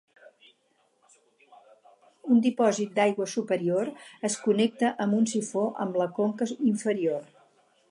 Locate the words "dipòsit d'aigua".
2.45-3.27